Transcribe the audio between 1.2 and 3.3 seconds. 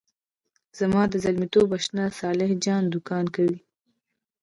زلمیتوب آشنا صالح جان دوکان